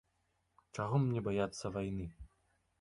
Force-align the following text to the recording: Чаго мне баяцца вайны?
Чаго 0.77 0.95
мне 1.05 1.25
баяцца 1.29 1.65
вайны? 1.79 2.05